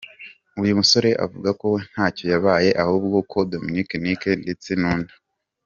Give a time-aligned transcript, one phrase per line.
[0.61, 5.13] Uyu musore avuga ko we ntacyo yabaye ahubwo ko Dominic Nic ndetse nundi.